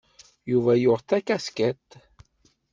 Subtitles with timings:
[0.51, 1.89] Yuba yuɣ-d takaskiḍt.